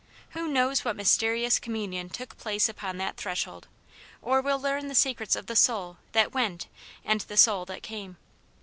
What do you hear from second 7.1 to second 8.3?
the soul that came